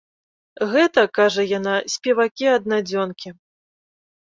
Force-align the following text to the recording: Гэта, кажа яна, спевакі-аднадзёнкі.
Гэта, 0.71 1.03
кажа 1.17 1.45
яна, 1.59 1.75
спевакі-аднадзёнкі. 1.97 3.29